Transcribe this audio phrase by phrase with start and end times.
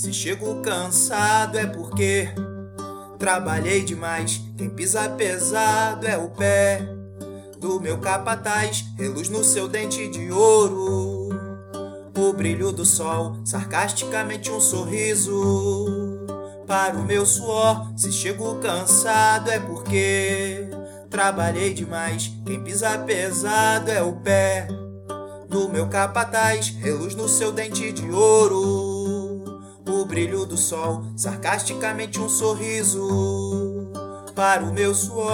[0.00, 2.30] Se chego cansado é porque
[3.18, 4.40] trabalhei demais.
[4.56, 6.80] Quem pisa pesado é o pé
[7.58, 11.28] do meu capataz, reluz no seu dente de ouro.
[12.16, 16.26] O brilho do sol, sarcasticamente um sorriso.
[16.66, 20.66] Para o meu suor, se chego cansado é porque
[21.10, 22.32] trabalhei demais.
[22.46, 24.66] Quem pisa pesado é o pé
[25.46, 28.69] do meu capataz, reluz no seu dente de ouro.
[30.60, 33.90] Sol, sarcasticamente um sorriso
[34.34, 35.30] para o meu suor.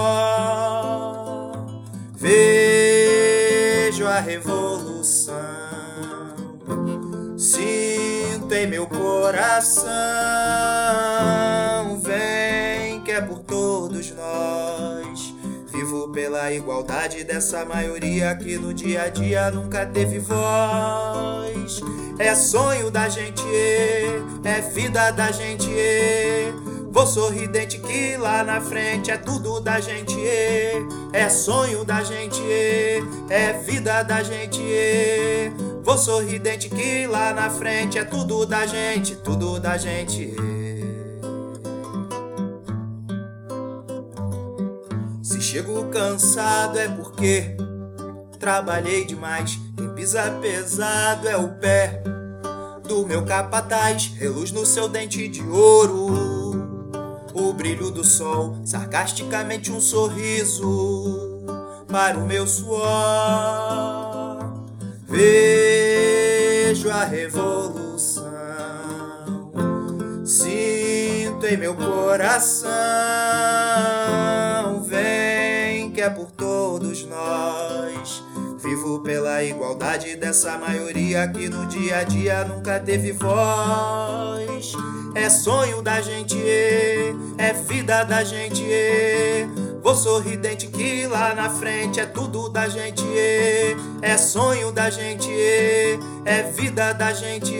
[2.14, 5.34] Vejo a revolução,
[7.36, 9.86] sinto em meu coração.
[12.00, 15.35] Vem que é por todos nós.
[15.76, 21.82] Vivo pela igualdade dessa maioria que no dia a dia nunca teve voz.
[22.18, 23.44] É sonho da gente,
[24.42, 25.68] é vida da gente.
[26.90, 30.16] Vou sorridente que lá na frente é tudo da gente.
[31.12, 32.40] É sonho da gente,
[33.28, 34.62] é vida da gente.
[35.82, 40.55] Vou sorridente que lá na frente é tudo da gente, tudo da gente.
[45.56, 47.56] Chego cansado é porque
[48.38, 49.58] trabalhei demais.
[49.74, 52.02] Quem pisa pesado é o pé
[52.86, 56.92] do meu capataz, reluz no seu dente de ouro.
[57.32, 61.42] O brilho do sol, sarcasticamente um sorriso
[61.88, 62.76] para o meu suor.
[65.08, 68.26] Vejo a revolução,
[70.22, 73.35] sinto em meu coração.
[76.06, 78.22] É por todos nós.
[78.62, 84.72] Vivo pela igualdade dessa maioria que no dia a dia nunca teve voz.
[85.16, 86.36] É sonho da gente,
[87.36, 88.64] é vida da gente.
[89.82, 93.02] Vou sorridente que lá na frente é tudo da gente.
[94.00, 95.28] É sonho da gente,
[96.24, 97.52] é vida da gente.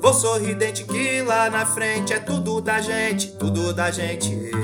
[0.00, 4.63] Vou sorridente que lá na frente é tudo da gente, tudo da gente.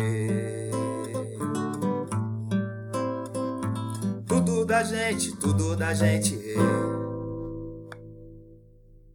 [4.84, 6.38] Gente, tudo da gente.